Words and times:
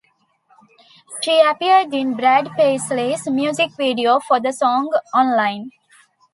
She 1.21 1.39
appeared 1.41 1.93
in 1.93 2.15
Brad 2.15 2.49
Paisley's 2.57 3.27
music 3.29 3.69
video 3.77 4.19
for 4.19 4.39
the 4.39 4.51
song 4.51 4.89
"Online". 5.13 5.69